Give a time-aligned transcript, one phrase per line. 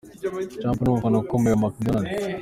[0.59, 2.07] Trump ni umufana ukomeye wa McDonald.